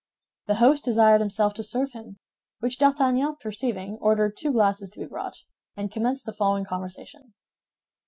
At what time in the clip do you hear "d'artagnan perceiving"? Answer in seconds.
2.79-3.99